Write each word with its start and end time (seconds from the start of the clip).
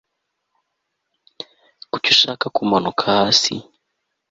kuki 1.91 2.09
ushaka 2.15 2.45
kumanuka 2.55 3.01
hasi 3.17 3.53